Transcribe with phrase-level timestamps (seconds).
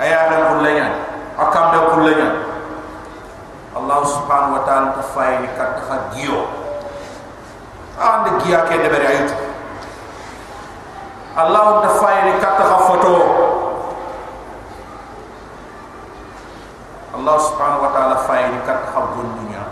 [0.00, 0.86] aya ga kullanya
[1.36, 2.28] akam da kullanya
[3.76, 6.48] allah subhanahu wa ta'ala ta fay ni kat ha giyo
[8.00, 9.36] ande giya ke de bari ayatu
[11.36, 13.12] allah ta fay ni kat ha foto
[17.20, 19.62] allah subhanahu wa ta'ala fay ni kat ha gondunya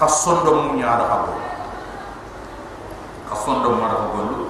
[0.00, 1.48] khasondo munya da ha gondu
[3.28, 4.40] khasondo mu da ha gondu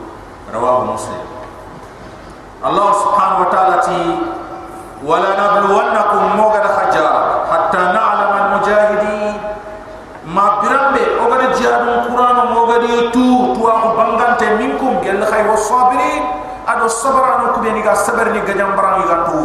[0.55, 1.34] rawahu muslim.
[2.64, 3.98] Allah subhanahu wa ta'ala ti
[5.02, 9.35] wala nabluwannakum mogada khajara hatta na'lam al mujahidin
[10.30, 16.22] ma birambe ogada jihadun qur'an mogadi tu tu aku bangante minkum gel khay was sabirin
[16.64, 19.40] ado sabranu kubeni ga sabar ni gajam barang ga tu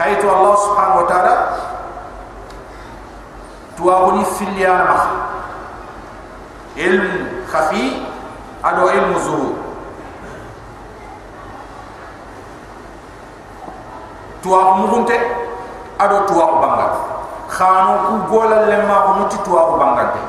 [0.00, 1.34] khaytu allah subhanahu wa ta'ala
[3.76, 4.96] tu aguni filyana
[6.80, 7.04] ilm
[7.52, 8.00] khafi
[8.64, 9.52] ado ilmu zuhur
[14.42, 15.14] tuwa mugunte
[15.98, 16.92] ado tuwa ko bangal
[17.48, 20.20] khano ku gola lemma ko muti tuwa ko bangal de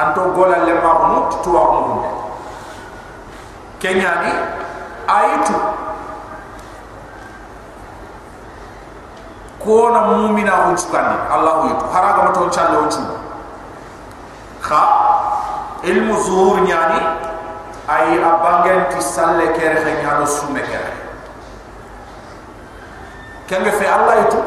[0.00, 2.10] anto gola lemma ko muti tuwa ko mugunte
[3.78, 4.32] kenya ni
[5.08, 5.54] aitu
[9.58, 13.02] ko na mu'mina ko chukani allah yitu haraga mato challo chu
[14.64, 14.82] kha
[15.82, 17.00] ilmu zuhur nyani
[17.88, 21.07] ay abangen ti salle kere khanyalo sume kere
[23.48, 24.40] kenge fe allah itu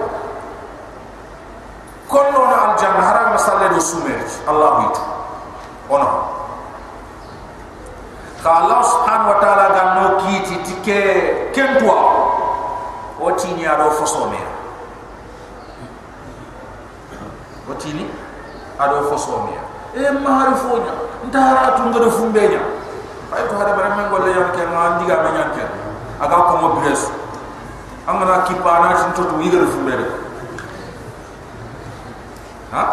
[2.06, 5.02] kollo na al janna haram masalle do sumer allah itu
[5.90, 6.10] ono
[8.46, 9.84] ka allah subhanahu wa taala ga
[10.22, 11.02] kiti tike
[11.50, 11.98] kentwa
[13.18, 14.38] o tini ado fosome
[17.66, 18.06] o tini
[18.78, 19.58] ado fosome
[19.98, 20.94] e marifonya
[21.26, 22.62] ndara tu ngado fumbenya
[23.34, 25.70] ay to hada bare men golle yam ken ndiga me nyan ken
[26.22, 27.21] aga ko mo bresu
[28.12, 30.06] angana kipana tin to wigar fumbere
[32.76, 32.84] ha?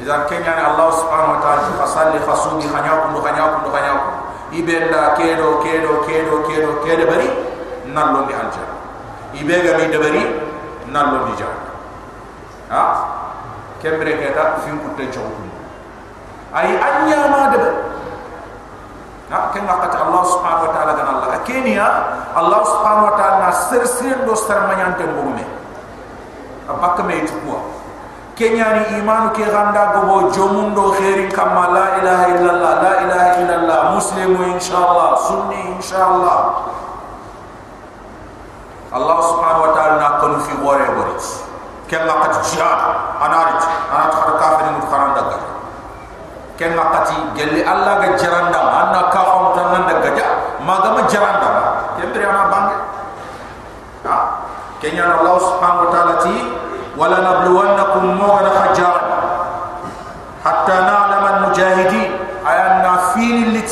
[0.00, 4.20] Idan kenya ni allah subhanahu wa ta'ala fasalli fasumi khanya kundu khanya kundu khanya kundu
[4.56, 7.28] ibenda kedo kedo kedo kedo kedo bari
[7.92, 8.64] nallo mi alja
[9.36, 10.24] ibega mi dabari
[10.88, 11.48] nallo mi ja
[12.72, 12.82] ha?
[13.80, 15.44] Kembre keta fin kutte chawku
[16.56, 17.74] ay anya ma dabar
[19.30, 19.38] ha?
[19.54, 21.86] Ken ngakati allah subhanahu wa ta'ala gan allah kenya
[22.34, 25.44] allah subhanahu wa ta'ala sir do sar manyante mbume
[26.70, 27.60] abak me tukwa
[28.38, 33.80] kenya ni imanu ke ganda gobo jomundo khairi kama la ilaha illallah la ilaha illallah
[33.92, 36.64] muslimu inshallah sunni inshallah
[38.90, 41.14] allah subhanahu wa ta'ala na kono fi wore wore
[41.90, 42.80] ken ngakati jihad
[43.18, 45.42] anarit anat khara kafirin mutkaranda gar
[46.54, 50.26] ken ngakati gelli allah ga jaranda anna ka fam tan nan daga ja
[50.70, 51.50] magama jaranda
[51.98, 52.76] kembere ana bange
[54.06, 54.16] ha?
[54.80, 56.36] Kenya allah subhanahu wa ta'ala ti
[56.96, 58.96] wala nabluwannakum mu'ana hajar.
[60.40, 63.68] Hatta na'lam al mujahidin ayanna fini lit.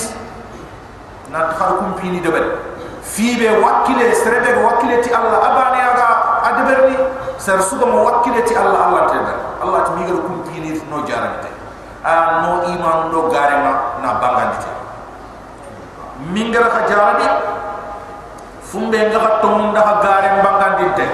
[1.33, 2.61] Na kharkum fini debel
[3.01, 5.41] fi be wakile serebe wakile ti allah.
[5.49, 6.07] Abane aga
[6.45, 6.97] adberni
[7.41, 9.33] ser suga mo wakile ti allah allah tebe
[9.65, 11.49] allah ti migal kum fini no jarante
[12.05, 14.68] a no iman do garema na bangandite
[16.29, 17.25] mingara ka jarabi
[18.69, 21.07] fumbe nga ka tongun da gare bangandite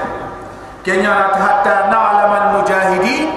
[0.82, 3.30] kenya na hatta na'lam al mujahidin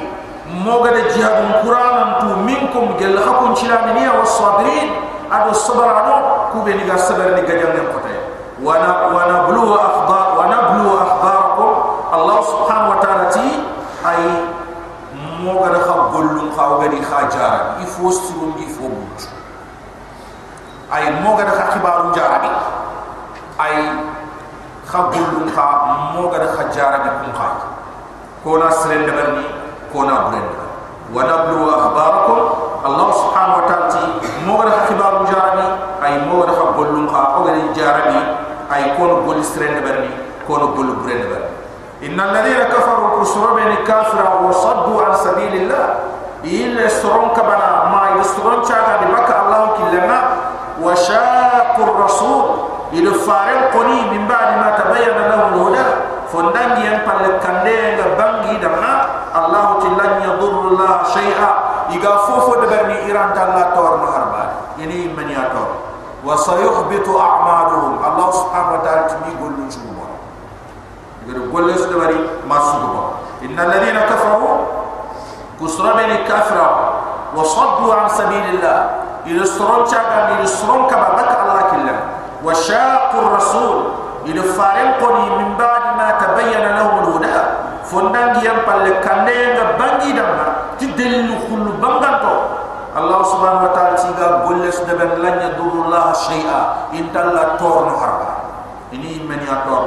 [0.65, 4.89] moga de jihad qur'an tu minkum gel hakun chilaminiya was sabirin
[5.29, 8.13] ado sabarano ku be ni ga sabar ni gajal ne kote.
[8.57, 11.71] Wana wana blu akhbar wana blu akhbarakum
[12.09, 13.47] allah subhanahu wa ta'ala ti
[14.01, 14.21] ay
[15.45, 19.36] moga da khabullum khawga di khajara ifo suru ifo but
[20.91, 22.51] ay moga da khibaru jarabi
[23.59, 23.75] ay
[24.87, 25.65] khabullum kha
[26.15, 27.53] moga da khajara di kum khay
[28.43, 29.43] kona sren de barni
[29.91, 30.47] kona buren
[31.11, 32.39] wa nablu akhbarakum
[32.87, 34.01] allah subhanahu wa ta'ala ti
[34.47, 35.65] moga da khibaru jarabi
[36.01, 38.19] ay moga da khabullum kha o ga jarabi
[38.71, 40.11] ay kono gol sren de barni
[40.47, 41.55] kono gol buren de barni
[41.97, 45.85] إن الذين كفروا كسروا بين كافر وصدوا عن سبيل الله
[46.45, 48.16] إلا يسترون كبنا ما
[53.77, 55.85] koni min baadi ma tabayyana lahu huda
[56.33, 58.93] fondangi yang palle kande nga bangi da ma
[59.37, 61.51] allah ta la shay'a
[61.93, 65.77] iga fofo de berni iran ta la tor no harba yani man ya tor
[66.25, 68.01] wa sayuhbitu a'maluhum.
[68.01, 70.09] Allah subhanahu wa ta'ala tmi golu jumo
[71.23, 72.17] iga de golle su de bari
[72.49, 73.03] masugo ba
[73.45, 74.65] inna alladhina kafaru
[75.61, 75.93] kusra
[76.25, 76.67] kafra
[77.37, 78.79] wa saddu an sabilillah.
[79.27, 80.47] Ila sronta ga ila
[80.87, 81.96] bak allah killa.
[82.46, 83.82] وشاق الرسول
[84.26, 87.40] إذا فارن قني من بعد ما تبين لهم الهدى
[87.90, 90.46] فندان يام بل كندين بانجي دما
[90.80, 92.36] تدل كل بانغانتو
[92.98, 96.60] الله سبحانه وتعالى سيغا بولس دبن لن يضر الله شيئا
[96.94, 98.30] إن تلا تورن حربا
[98.92, 99.84] إني من يطور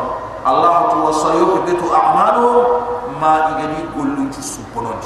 [0.48, 2.64] الله تو سيحبط أعمالهم
[3.22, 5.00] ما إغني قلن تسبنون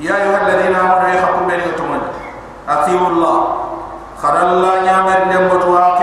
[0.00, 2.08] يا أيها الذين آمنوا يحكم بين يتمنى
[2.68, 3.38] أثيروا الله
[4.22, 5.97] خر الله نعمر نعمت واقع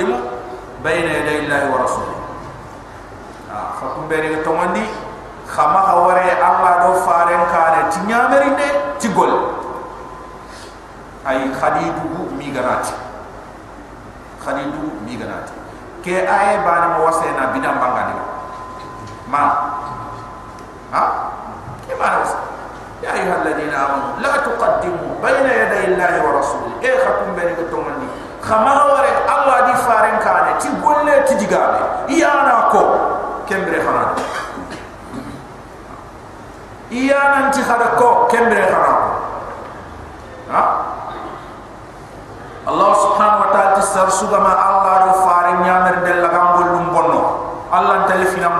[0.00, 0.20] تقدموا
[0.84, 2.16] بين يدي الله ورسوله
[3.80, 4.86] فكم بين يتمنى
[5.48, 8.70] خما هوري الله دو فارن كان تنعمر نه
[9.00, 9.32] تقول
[11.28, 12.86] أي خديدو ميغنات
[14.46, 15.48] خديدو ميغنات
[16.04, 18.14] كي آية بان موسينا بدان بانغاني
[19.30, 19.42] ما
[20.92, 21.30] ها
[21.88, 22.38] كما نوصل
[23.02, 27.58] يا أيها الذين آمنوا لا تقدموا بين يدي الله ورسوله إيه خطم بينك
[28.41, 32.83] khamara wore allah di faren kane ti golle ti digale iyana ko
[33.45, 34.15] kembre khana.
[36.91, 38.93] Iyana ti khada ko kembre khana.
[40.51, 40.63] Ha?
[42.61, 46.47] Allah subhanahu wa ta'ala ti sar sugama allah do faren nyamer del la gam
[46.93, 47.21] bonno.
[47.71, 48.59] Allah tan fi nam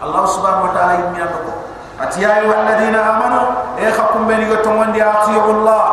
[0.00, 1.59] allah subhanahu wa ta'ala yimi ko.
[1.99, 3.47] يمي أنكو أتيا أيها الذين آمنوا
[3.77, 5.83] إيه خكم بني يتمون دي أطيعوا الله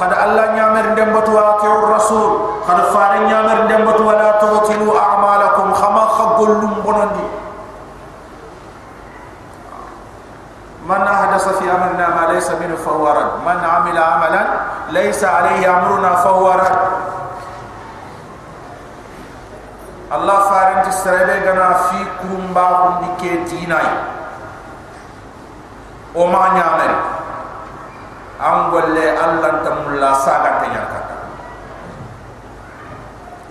[0.00, 6.48] خد الله نعمر دمبت وأطيعوا الرسول خد فارن نعمر دمبت ولا تغتلوا أعمالكم خما خقل
[6.48, 7.26] لنبنون دي
[10.88, 14.46] من أحدث في أمرنا ما ليس منه فهو رد من عمل عملا
[14.90, 16.78] ليس عليه أمرنا فهو رد
[20.12, 24.05] Allah farin ti serebe gana fi kurumba kum di ke dinai
[26.17, 26.93] o ma nyamel
[28.41, 31.15] am golle Allah tamulla saga te nyakata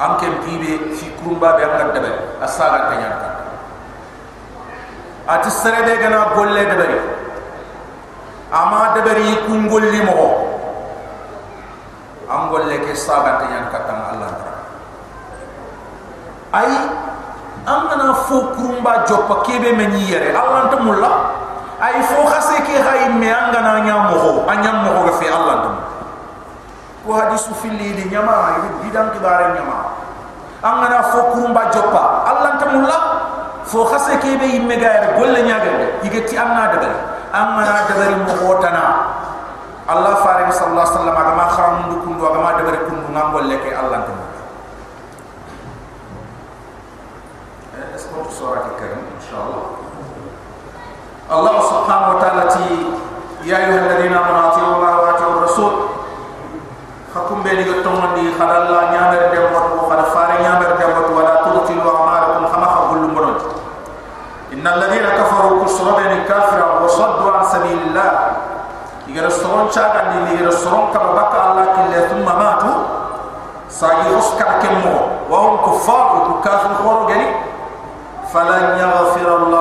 [0.02, 2.10] am ke bibe fi kurumba be ngar debe
[2.42, 3.30] asaga te nyakata
[5.30, 6.98] ati serebe gana golle debari
[8.52, 10.46] ama debari kun golli mo.
[12.30, 14.30] Am golle ke saga te nyakata Allah.
[14.34, 14.54] Taala
[16.54, 16.70] ay
[17.66, 20.30] amana fo kurumba joppa kebe meni yere.
[20.34, 21.12] Allah ta mulla
[21.81, 25.71] ay fo khase ke hay me angana nya moho anya moho ga fi allah ta
[27.05, 29.97] ko hadisu filli di nyama yi bidam kibare nyama
[30.61, 32.97] angana fo kurumba joppa allah ta mulla
[33.65, 35.71] fo khase kebe yimme ga yere golle nya ga
[36.05, 36.91] yigeti amna daga
[37.33, 38.85] amana daga moho tana
[39.89, 43.99] allah faring sallallahu alaihi wasallam agama kharam ndu kundu agama daga kundu ngambolle ke allah
[44.05, 44.29] ta mulla
[47.95, 49.65] اسمه سورة الكريم إن شاء الله
[51.26, 52.42] الله سبحانه وتعالى
[53.44, 55.72] يا أيها الذين آمنوا أطيعوا الله وأطيعوا الرسول.
[57.14, 62.46] حكم بين يتومن دي خد الله نعمر دموت وخد فار نعمر دموت ولا تبطلوا أعمالكم
[62.52, 63.40] خما خبل مرد
[64.52, 68.10] إن الذين كفروا كسر بين كافر وصدوا عن سبيل الله.
[69.08, 70.02] يرسلون شاكا
[70.92, 72.76] كما بكى الله كله ثم ماتوا
[73.70, 74.60] ساجي خسكا
[75.30, 77.08] وهم كفار وكافر خورو
[78.32, 79.55] فلن يغفر الله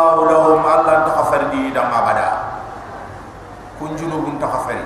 [1.75, 2.29] dan ma bada.
[3.75, 4.79] Kun junubun ta khafari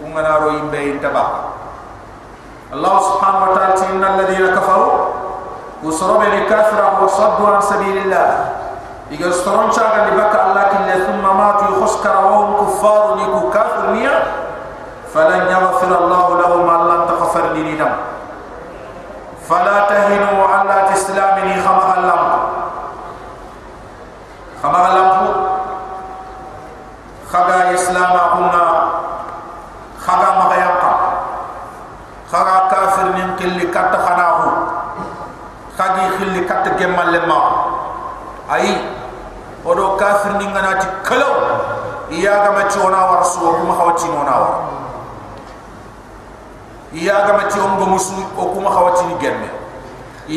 [0.00, 1.52] kun ana ro yimbe taba
[2.72, 4.88] Allah subhanahu wa ta'ala tinna alladhina kafaru
[5.84, 8.28] usrabu li kathra wa saddu an sabilillah.
[9.10, 13.26] Iga storon chaga di bakka Allah kin la thumma matu khuskara wa hum kuffar ni
[13.98, 14.16] niya
[15.10, 15.90] falan yaghfir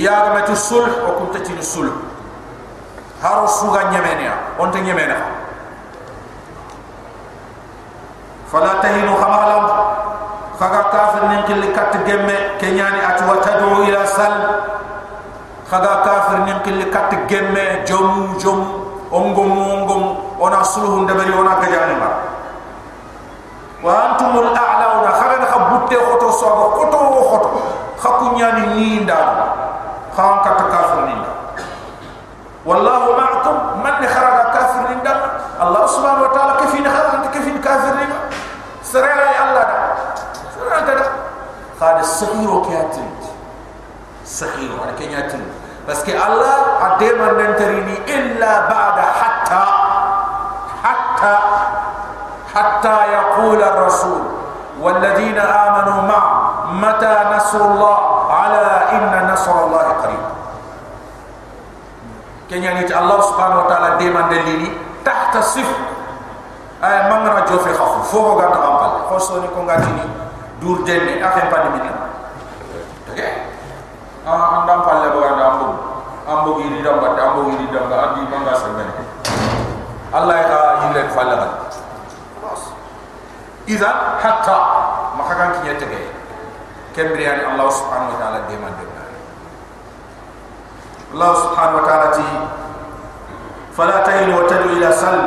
[0.04, 1.88] iyaga metu sul o kunta tin sul
[3.24, 5.16] haro suga nyamenia onta nyamena
[8.52, 9.66] fala tahinu khamalam
[10.60, 14.36] faga kafir nin kil kat gemme kenyani atu watadu ila sal.
[15.66, 18.60] Faga kafir nin kil kat gemme jom jom
[19.10, 20.04] ongom ongom
[20.38, 22.10] ona suluhu ndabari ona gajani ma
[23.82, 26.98] wa antumul a'launa khagana khabutte khoto soga khoto
[27.30, 27.50] khoto.
[27.98, 29.53] Khakunyani ninda khagana
[30.18, 31.34] خان كت كافر نيندا
[32.66, 35.16] والله معكم من خرج كافر نيندا
[35.62, 38.20] الله سبحانه وتعالى كفين خرج انت كفين كافر نيندا
[38.84, 39.66] سرع لي الله
[40.60, 41.06] سرع انت دا
[41.80, 43.12] خاد السخير وكياتين
[44.26, 45.46] سخير وانا كياتين
[45.90, 49.64] بس كي الله عدير من ننتريني إلا بعد حتى
[50.84, 51.38] حتى
[52.56, 54.22] حتى يقول الرسول
[54.82, 57.93] والذين آمنوا معه متى نصر الله
[63.00, 64.72] الله سبحانه وتعالى ديما دليلي
[65.06, 65.70] تحت صف
[66.84, 69.94] اي من راه جوفي خافو فوقو غاتا قبل خصوصا كون غاتي
[70.62, 71.92] دور ديني اخي بان ميني
[74.28, 75.68] اه اندام فالي بو اندام بو
[76.32, 78.90] امبو غيري دام بات امبو غيري دام غادي ما غاس من
[80.16, 81.74] الله يغا يلك فالي غات
[82.42, 82.64] خلاص
[83.68, 83.92] اذا
[84.24, 84.58] حتى
[85.18, 86.04] ما كان كي يتكي
[86.96, 89.04] كبريان الله سبحانه وتعالى ديما دليلي
[91.14, 92.28] الله سبحانه وتعالى تي
[93.74, 95.18] fala tayinu wa tadu ila sal.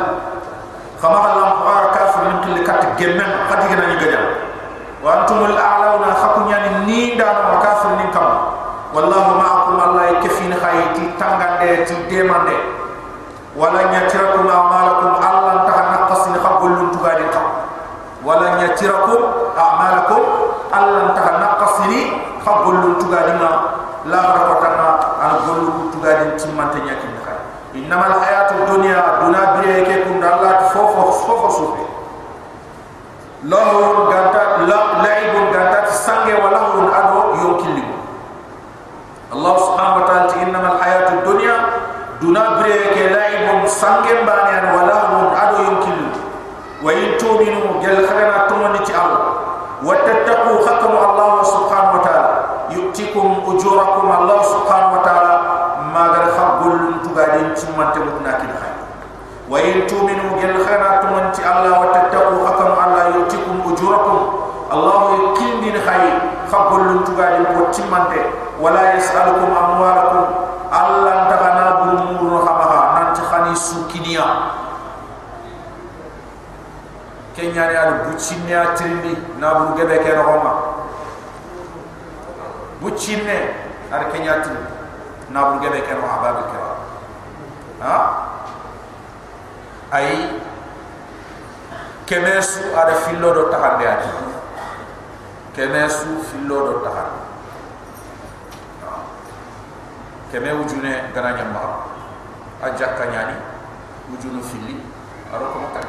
[0.97, 4.25] Kama Allah qara kafir min kulli kat gemmen khadi gina ni gadam
[4.97, 8.57] wa antum al a'launa khakunya ni ninda no kafir ni kam.
[8.97, 12.55] Wallahu ma'akum Allah yakfin khayti tangande ti demande
[13.53, 15.21] wala nyatirakum a'malakum.
[15.21, 17.45] Allah ta naqasin khabul tugadi kam.
[18.25, 20.23] Wala nyatirakum a'malakum.
[20.73, 23.51] Allah ta naqasini khabul tugadi ma.
[24.07, 27.06] La barakatana al golu tugadi timante nyakin
[27.77, 31.85] khay innamal hayatud dunya dunya biye ke kun Allah fofo fofo sufi
[33.45, 37.85] lahu ganta la laibun ganta sange wala hun ado yokili
[39.29, 41.55] Allah subhanahu wa ta'ala innamal hayatud dunya
[42.17, 46.07] duna bre ke laibun sange bani an wala hun ado yokili
[46.81, 49.37] wa in tu'minu gel khana tumani ti Allah
[49.85, 51.45] wa tattaqu hakum Allah
[57.56, 58.72] tugadin tumante mutna kin khay
[59.52, 64.18] وإن تؤمنوا جل خيرات من الله وتتقوا حكم الله يؤتكم أجوركم
[64.72, 66.14] الله يقيم دين خير
[66.52, 68.12] خبر لنتقال وتمنت
[68.62, 70.24] ولا يسألكم أموالكم
[70.72, 74.26] الله انتغنا بمور رحمها ننتخني سوكينيا
[77.36, 80.52] kenyani al buccinne atrindi na bu gebe ke roma
[82.80, 83.36] buccinne
[83.88, 84.52] ar kenyati
[85.32, 86.65] na bu gebe ke roma babu kira
[87.81, 87.97] ha?
[89.91, 90.41] Ay
[92.07, 94.09] kemesu ada fillo do tahande ati
[95.55, 97.23] kemesu fillo do tahande
[100.31, 101.87] keme wujune gana nyamba.
[102.57, 103.37] Aja kanyani
[104.09, 104.81] wujunu filli
[105.29, 105.87] aro ko makka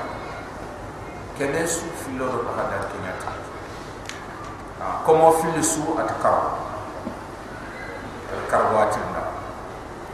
[1.40, 3.30] kemesu fillo do tahande ati kenyata
[4.78, 6.61] ah komo filli su at kar
[8.52, 9.33] kar watinda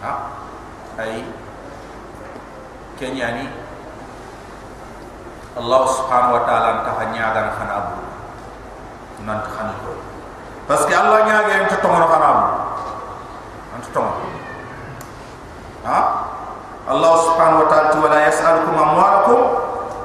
[0.00, 0.12] ha?
[0.95, 1.26] Ay
[2.99, 3.47] kenyani
[5.55, 8.03] Allah subhanahu wa ta'ala ta hanya gan khanabu
[9.23, 9.95] nan ta khani ko
[10.67, 12.45] parce que Allah nya ga ta tomo khanabu
[13.75, 14.13] an ta tomo
[15.87, 15.99] ha?
[16.91, 19.41] Allah subhanahu wa ta'ala wala yas'alukum amwalakum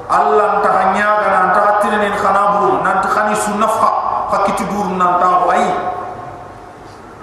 [0.09, 3.89] Allah ta hanya gan ta tinin khanabu nan ta khani sunafha
[4.29, 5.65] fakiti dur nan ta ko ay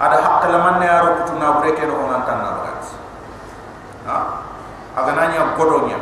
[0.03, 2.83] ada hak laman ne yaro kutuna bureke no nan tan na bagat
[4.03, 4.17] ha
[4.99, 5.97] aga nanya godonya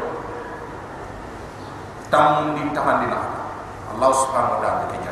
[2.12, 3.20] tamundi tahandi na
[3.96, 5.12] Allah subhanahu wa ta'ala kenya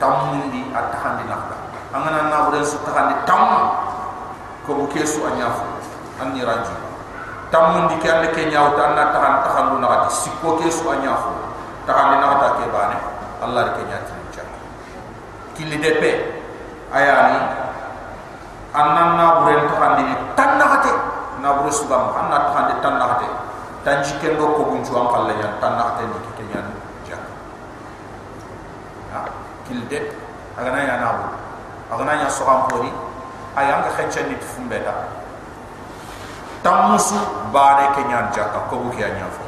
[0.00, 1.36] tamundi atahandi na
[1.94, 3.72] angana na bude su tahandi tam
[4.64, 5.64] ko bu kesu anyafu
[6.20, 6.74] anni ranju
[7.52, 9.76] tamundi ke ande kenya wa tanna tahan tahandu
[10.44, 11.32] na ati sikko kesu anyafu
[11.88, 12.98] tahandi na ta ke bane
[13.40, 14.44] Allah kenya tinja
[15.56, 16.10] kili depe
[16.92, 17.40] ayani
[18.76, 20.04] annan na bude tahandi
[20.36, 20.92] tanna hate
[21.40, 23.28] na bude subam anna tahandi tanna hate
[23.84, 26.66] tanji kendo ko bunju am kala ya tanna te ni ke nyan
[27.08, 27.16] ja
[29.16, 29.24] ha
[29.68, 30.12] kilde
[30.60, 31.24] agana ya nabu
[31.92, 32.92] agana ya so am pori
[33.56, 35.08] ayanga khencha ni fumbe da
[36.64, 37.16] tamusu
[37.52, 39.44] bare ke nyan ja ko bu ke nya fo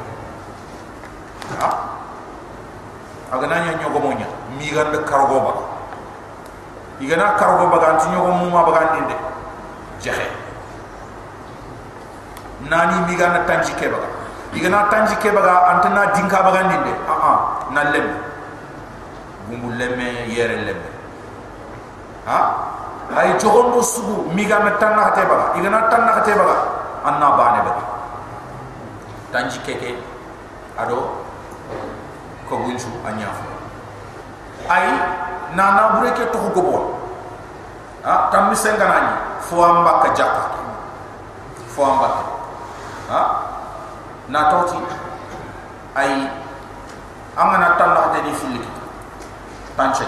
[1.55, 1.69] ha
[3.31, 5.53] agana nya nyogo monya mi ganda kargo ba
[6.99, 9.15] igana kargo ba ganti nyogo muma ba gandinde
[10.01, 10.27] jahe.
[12.69, 13.97] Nani mi ganda tanji ke ba
[14.53, 17.33] igana tanji ke baga antena dinka baga ndinde a a
[17.73, 18.07] na lem
[19.47, 20.89] bumbu lemme yere lemme.
[22.25, 22.39] Ha?
[23.15, 25.53] Ay jogondo sugu mi ga na tanna hate baga.
[25.59, 26.57] Igana tanna hate baga
[27.05, 27.83] anna bane baga.
[29.31, 29.95] Tanji keke
[30.77, 31.23] ado
[32.49, 33.27] ko bunju anya
[34.71, 34.87] ay
[35.55, 36.77] na na bureke to ko bo
[38.03, 38.27] ha?
[38.31, 40.43] Tammi senganani fo amba ka jakka
[41.71, 42.07] fo amba
[43.11, 43.21] ha?
[44.27, 44.79] Na tawti
[45.95, 46.27] ay
[47.35, 48.59] amana tan la de fili
[49.75, 50.07] tanche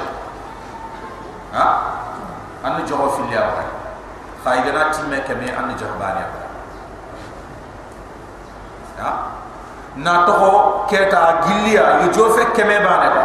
[1.56, 1.66] ha?
[2.64, 3.64] An jogo fil ya ba
[4.44, 6.39] khay gana timme keme an jahbani ba
[9.96, 13.24] na to keta gilliya yu jofe keme ba ne ba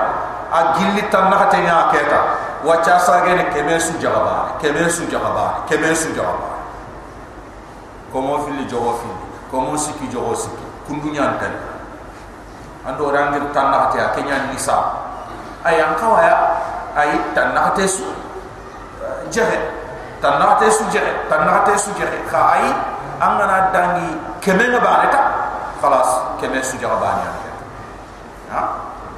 [0.53, 2.45] a gilli tan na hate nya keta.
[2.65, 6.65] Wacha sa gene keme su jahaba keme su jahaba keme su jahaba
[8.09, 9.13] ko mo fil jogo fil
[9.53, 11.53] ko mo siki jogo siki kundu nyan tan
[12.89, 14.81] ando rangir tan na hate kenya nisa
[15.61, 16.57] ay an kawaya
[16.97, 18.09] ay tan na hate su
[19.29, 19.61] jahe
[20.25, 22.65] tan na hate su jahe tan na hate su jahe kha ay
[23.21, 24.09] angana dangi
[24.41, 25.21] keme na ba ta
[25.85, 27.33] خلاص كما سجر بانيا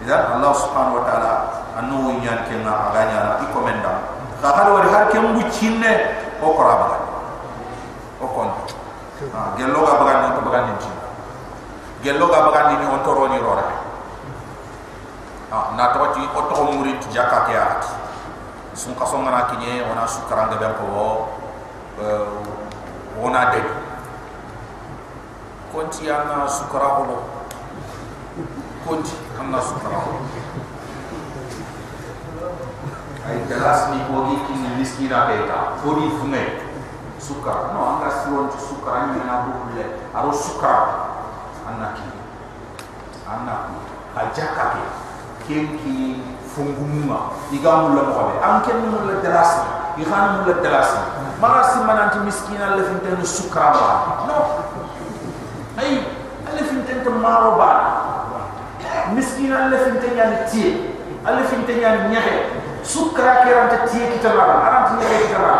[0.02, 1.32] إذا الله سبحانه وتعالى
[1.78, 3.92] أنو إيان كما أغانيا إيكم إندا
[4.42, 5.82] خاهل ورهار كم بچين
[6.42, 6.88] أو قرابة
[8.22, 8.50] أو كون
[9.58, 10.96] جلوغا بغان نوتو بغان نمجين
[12.04, 13.66] جلوغا بغان نمي أنتو روني رورا
[15.78, 17.84] ناتو تي أتو موري تي جاكا تي آت
[18.74, 20.86] سنقصو مراكي ني ونا شكران دبان كو
[23.22, 23.85] ونا دبان
[25.76, 27.04] konti anna sukara ko
[28.88, 30.24] konti anna sukara ko
[33.28, 36.64] ay galas ni bogi kin miskina beta bodi fume
[37.20, 39.84] sukara no anga siwon ti sukara ni na bulle
[40.16, 41.12] aro sukara
[41.68, 42.08] anna ki
[43.28, 43.76] anna ki
[44.16, 44.84] hajaka ke
[45.44, 46.24] ken ki
[46.56, 49.60] fungumuma igamu la mo an ken mo la dalasi
[50.00, 51.04] ikhan mo la dalasi
[51.36, 54.64] marasi mananti miskina la fintenu sukara no
[55.76, 56.00] ay
[56.48, 57.70] alle fin tente maro ba
[59.14, 60.70] miskin alle fin tente nyani tie
[61.24, 62.36] alle fin tente nyani nyahe
[62.82, 65.54] sukra kiranta tie kitara arant nyahe kitara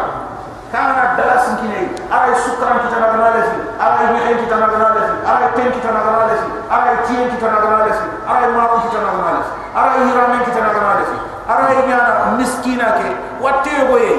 [0.73, 5.69] kana dalas kine ara sukra kitara gana lefi ara nyahe kitara gana lefi ara ten
[5.73, 10.41] kitara gana lefi ara tie kitara gana lefi ara maro kitara gana lefi ara hiramen
[10.47, 13.09] kitara gana lefi ara nyana miskina ke
[13.41, 14.13] watte boye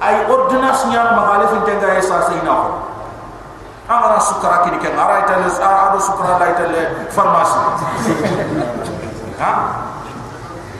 [0.00, 2.68] ay ordonnance nyana magalefin tenga esa sayna ko
[3.90, 5.34] amara sukara kini ken ara ita
[6.00, 7.60] le ara ado sukara la ita le pharmacie
[9.40, 9.52] ha?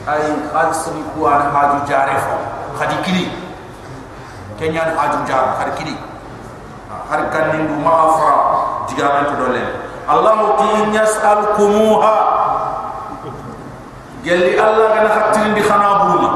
[0.08, 2.34] Ay khadi sini ku an haju jare fo
[2.78, 3.24] khadi kini
[4.58, 5.94] kenya haju jare khadi kini
[7.10, 8.34] har kan nindu ma afra
[8.88, 9.62] diga man to dole
[10.08, 12.14] allah ti yasalkumuha
[14.24, 16.30] gelli allah gana khatin di khana buma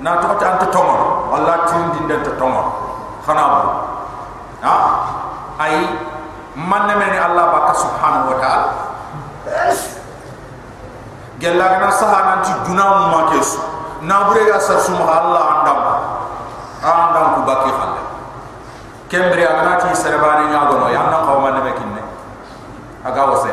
[0.00, 2.64] na to ta anta tomor allah tin din den to tomor
[3.24, 3.60] khana bu
[4.64, 4.74] ha
[5.62, 5.74] ay
[6.56, 7.72] man ne meni allah baka
[8.44, 8.58] wa
[9.44, 10.02] ta'ala
[11.44, 13.60] gella gana saha nanti duna ma kesu
[14.08, 15.80] na bure ga sar sum allah andam.
[16.84, 18.02] Andam ku baki khalle.
[19.08, 22.02] Kembre agana ti serebani nya gono ya nan ko man ne mekinne
[23.04, 23.52] aga wose.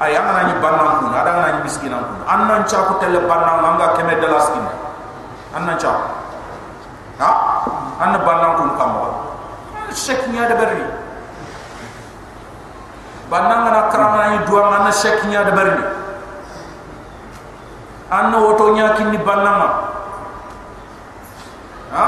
[0.00, 3.64] Ay amana ni bannan ku ada na ni miskinan ku annan cha ku tele bannan
[3.64, 4.64] anga keme de la skin
[5.56, 5.92] annan cha
[7.20, 7.30] ha?
[8.00, 9.00] Annan bannan ku kamo
[9.92, 10.56] shek nya de
[13.26, 15.84] berni bannan na karama ni duwa manna shek nya de berni
[18.10, 19.62] anna woto nya kinni bannan
[21.92, 22.06] ha?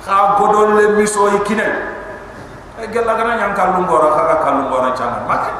[0.00, 1.66] Ka godol le miso ikine.
[2.80, 5.52] E gella gana nyam kallu ngora ka kallu ngora changa make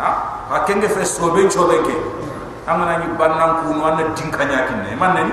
[0.00, 0.10] ha
[0.48, 0.56] ha?
[0.64, 1.76] Kenge fe so be cho be
[2.70, 5.32] amana ni bannan ku no anna dinka nya kinne man ne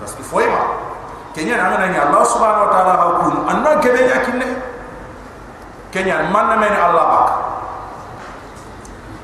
[0.00, 0.76] parce que foyma
[1.32, 4.48] kenya amana ni allah subhanahu wa ta'ala ha ku anna kebe nya kinne
[5.90, 7.26] kenya man na men allah bak.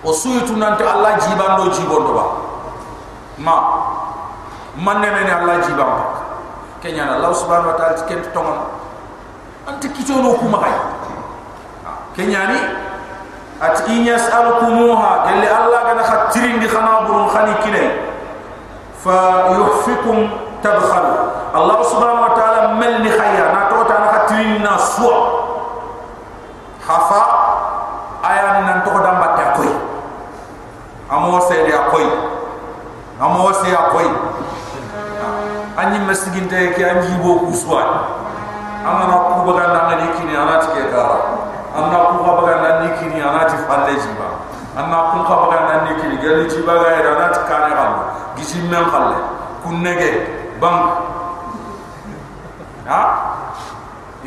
[0.07, 2.25] O suytu nante allah jibando jibondo ba
[3.39, 3.57] ma
[4.79, 6.11] man ne men allah jibam bak.
[6.83, 8.59] Kenya allah subhanahu wa ta'ala tiket tongon.
[9.67, 10.77] Ante kitono kuma kay
[12.15, 12.61] kenya ni
[13.59, 17.83] at inyas alkumuha gelli allah gana khatirin di khana burun khani kine.
[19.03, 20.31] Fa yuhfikum
[20.63, 21.15] tabkhalu.
[21.57, 22.16] Allah subhanahu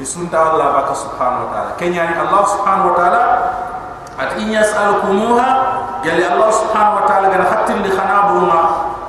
[0.09, 1.71] isunta allah baka subhanahu wa ta'ala.
[1.77, 3.21] Kenya ni allah subhanahu wa ta'ala
[4.17, 5.47] at in yas'alukumuha
[6.01, 8.59] gali allah subhanahu wa ta'ala gana hatin li khanabuma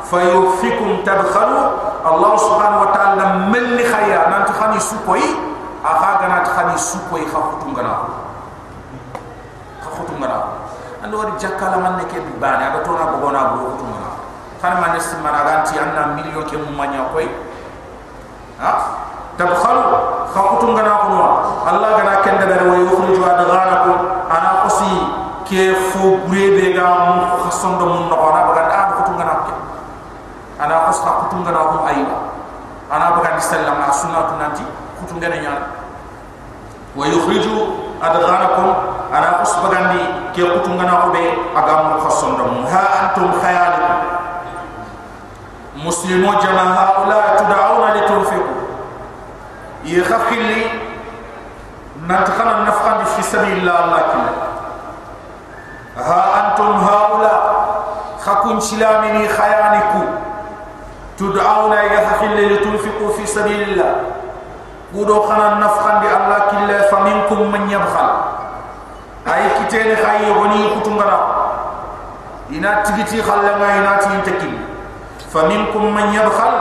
[0.04, 1.56] fayufikum tabkhalu
[2.04, 4.28] allah subhanahu wa ta'ala melli khaya.
[4.28, 5.24] Nan to khani sukoy
[5.80, 8.04] aha gana to khani sukoy khafutum gana?
[9.80, 10.68] Khafutum gana?
[11.00, 14.10] Ando wari jakala man ne ke bani aba to na bogona bo khutum gana?
[14.60, 17.24] Kan man nesti managanti anna million ke mum manya koy
[18.60, 19.00] ha?
[19.40, 21.18] Tabkhalu khakutun gana kunu
[21.66, 23.98] Allah gana kende bere wa yukhriju ad ghanakum
[24.30, 24.92] ana qasi
[25.46, 29.52] ke fo bure be ga mu khasan do mun nokara baga ta khutun gana ke
[30.62, 32.16] ana qas khakutun gana ko ayba
[32.90, 34.64] ana baga disalla ma sunnatu nanti
[35.02, 35.62] khutun gana nyaa
[36.94, 37.54] wa yukhriju
[37.98, 39.80] ad ana qas baga
[40.30, 41.22] ke khutun gana ko be
[41.58, 42.62] aga mu khasan do mun.
[42.70, 44.20] Ha antum khayalukum
[45.82, 47.29] muslimu jama'a ulai
[49.89, 50.63] يخفل
[52.09, 54.33] نتخنا النفقا في سبيل الله الله كله
[55.97, 57.55] ها أنتم هؤلاء
[58.25, 59.99] خكون شلامني خيانكو
[61.17, 63.95] تدعون يخفل لتنفقوا في سبيل الله
[64.95, 68.09] قدو خنا النفقا دي الله كله فمنكم من يبخل
[69.27, 71.45] أي كتين خي غني كتنغرا
[72.51, 74.65] إنا تجتي خلنا إنا تينتكين
[75.33, 76.53] فمنكم من يبخل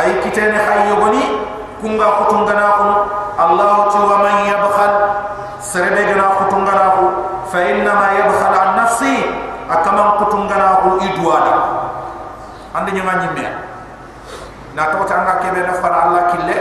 [0.00, 0.54] أي كتان
[1.79, 2.91] kunga kutungana kun
[3.39, 4.93] Allah tuwa man yabkhal.
[5.63, 7.05] Serebe gana kutungana ku.
[7.51, 9.15] Fa inna ma yabkhal an nafsi.
[9.69, 11.55] Akama kutungana ku idwana
[12.73, 13.45] ande nyama nyimbe
[14.77, 16.57] na to tanga kebe na fara Allah kille.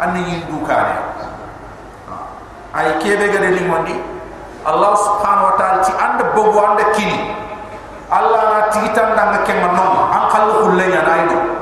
[0.00, 0.96] Ande yindu kare
[2.74, 3.62] ay kebe gade ni
[4.62, 7.36] Allah subhanahu wa ta'ala ti ande bogo ande kini.
[8.12, 10.02] Allah na tigitanga ngake manoma.
[10.12, 11.61] Akalu kullenya na idwana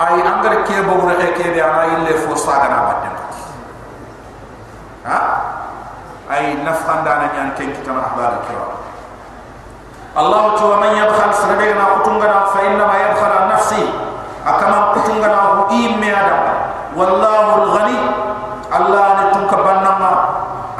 [0.00, 2.80] ay angar ke bo re ke be ana ille fo saga na
[5.04, 5.18] ha?
[6.30, 8.80] Ay nafkan da na nyan ken kitam ahbar kira.
[10.16, 13.82] Allah tu wa man yabkhal sarabe na kutunga na fa inna ma yabkhal an nafsi.
[14.46, 16.42] Akama kutunga na hu imme adam.
[16.96, 17.98] Wallahu al-ghani
[18.72, 20.12] Allah ne tunka bannama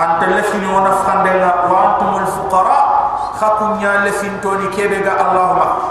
[0.01, 2.81] anta lafini wa nafkan de wa antumul fuqara.
[3.37, 5.90] Khakunya le fintoni kebe ga allahumma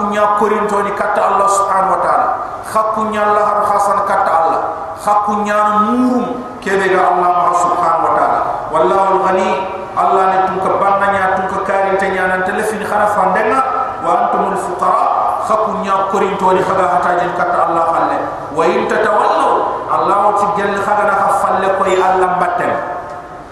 [0.00, 2.28] ah khakunya korintoni katta allah subhanahu wa taala.
[2.64, 4.62] Khakunya allah har khasan katta allah.
[4.96, 6.26] Khakunya murum
[6.64, 8.40] kebe ga allah subhanahu wa taala.
[8.72, 9.50] Wallahu alghani
[9.92, 13.60] allah ne tun ka bannanya tun ka karin tanya nan telefin khara fandenga
[14.00, 15.44] wa antumul fuqara.
[15.44, 18.18] Khakunya korintoni khaga hataje katta allah khalle
[18.56, 19.52] wa in tatawallaw
[19.90, 22.72] allah ti gel khaga na khafalle koy allah batten.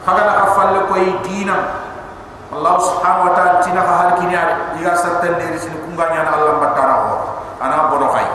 [0.06, 1.88] Khaga na khafalle koy dinam.
[2.48, 6.21] Allah subhanahu wa ta'ala tina ka hal kini ari diga sartan diri sini kunga nya
[6.27, 7.13] na Allah batara ho
[7.61, 8.27] ana bono khay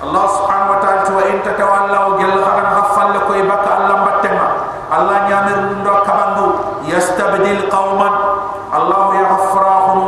[0.00, 4.46] Allah subhanahu wa ta'ala tuwa in tatawalla wa gel khana hafal ko ibaka Allah batema
[4.90, 6.46] Allah nya mer ndo kabandu
[6.88, 8.14] yastabdil qauman
[8.72, 10.00] Allah yaghfirahum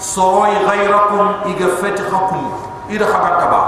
[0.00, 2.50] soy ghayrakum igafat khakum
[2.90, 3.62] ida khabar taba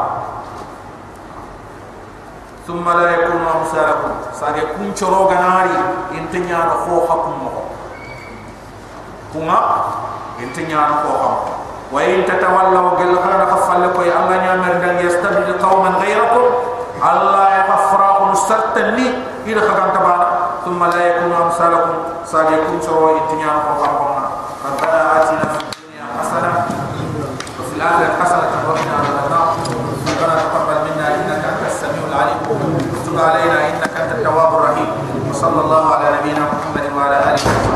[2.68, 5.72] ثم لا يكون امثالكم ساجكم شرو غناري
[6.20, 7.64] انتنيا خو حكم مخو
[9.32, 9.60] kunga
[10.42, 11.34] inte nyaano ko xam
[11.92, 16.46] wa in tatawallaw gel khana khafal ko ya allah nyamar dan yastabdil qauman ghayrakum
[17.00, 19.06] allah yaghfirakum sartani
[19.48, 20.26] ila khagan tabana
[20.64, 21.96] thumma la yakunu amsalakum
[22.28, 24.06] sajikum sawa inte nyaano ko xam ko
[24.68, 26.50] ربنا آتنا في الدنيا حسنة
[27.60, 29.48] وفي الآخرة حسنة وقنا عذاب النار
[30.08, 34.90] ربنا تقبل منا إنك أنت السميع العليم وتب علينا إنك أنت التواب الرحيم
[35.30, 37.71] وصلى الله على نبينا محمد وعلى آله وصحبه أجمعين سبحان ربك